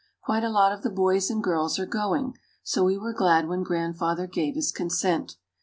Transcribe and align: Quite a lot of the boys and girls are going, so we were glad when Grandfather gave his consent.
Quite 0.23 0.43
a 0.43 0.49
lot 0.49 0.73
of 0.73 0.81
the 0.81 0.89
boys 0.89 1.29
and 1.29 1.43
girls 1.43 1.77
are 1.77 1.85
going, 1.85 2.33
so 2.63 2.83
we 2.83 2.97
were 2.97 3.13
glad 3.13 3.47
when 3.47 3.61
Grandfather 3.61 4.25
gave 4.25 4.55
his 4.55 4.71
consent. 4.71 5.35